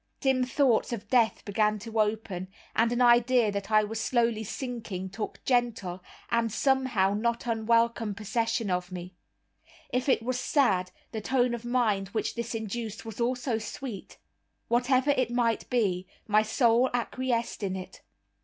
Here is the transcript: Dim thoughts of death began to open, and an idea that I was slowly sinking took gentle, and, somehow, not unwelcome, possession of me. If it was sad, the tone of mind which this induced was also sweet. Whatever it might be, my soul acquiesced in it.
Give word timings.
Dim 0.19 0.43
thoughts 0.43 0.91
of 0.91 1.07
death 1.11 1.45
began 1.45 1.77
to 1.77 1.99
open, 2.01 2.47
and 2.75 2.91
an 2.91 3.03
idea 3.03 3.51
that 3.51 3.69
I 3.69 3.83
was 3.83 3.99
slowly 4.01 4.43
sinking 4.43 5.11
took 5.11 5.39
gentle, 5.45 6.03
and, 6.31 6.51
somehow, 6.51 7.13
not 7.13 7.45
unwelcome, 7.45 8.15
possession 8.15 8.71
of 8.71 8.91
me. 8.91 9.13
If 9.93 10.09
it 10.09 10.23
was 10.23 10.39
sad, 10.39 10.89
the 11.11 11.21
tone 11.21 11.53
of 11.53 11.65
mind 11.65 12.07
which 12.07 12.33
this 12.33 12.55
induced 12.55 13.05
was 13.05 13.21
also 13.21 13.59
sweet. 13.59 14.17
Whatever 14.69 15.11
it 15.11 15.29
might 15.29 15.69
be, 15.69 16.07
my 16.25 16.41
soul 16.41 16.89
acquiesced 16.95 17.61
in 17.61 17.75
it. 17.75 18.01